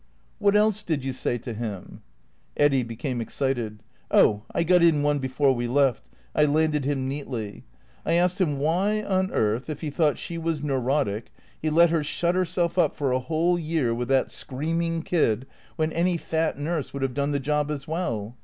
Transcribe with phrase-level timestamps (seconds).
[0.39, 2.01] "What else did you say to him?"
[2.57, 7.65] Eddy became excited." Oh— I got in one before we left— I landed him neatly.
[8.03, 12.03] I asked him why on earth— if he thought she was neurotic— he let her
[12.03, 15.45] shut herself up for a whole year with that screaming kid,
[15.75, 18.35] when any fat nurse would have done the job as well?